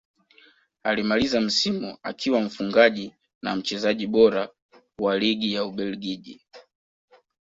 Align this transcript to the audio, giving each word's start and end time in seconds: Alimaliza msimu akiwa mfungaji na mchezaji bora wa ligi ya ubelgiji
Alimaliza 0.83 1.41
msimu 1.41 1.97
akiwa 2.03 2.41
mfungaji 2.41 3.15
na 3.41 3.55
mchezaji 3.55 4.07
bora 4.07 4.49
wa 5.01 5.19
ligi 5.19 5.53
ya 5.53 5.65
ubelgiji 5.65 6.41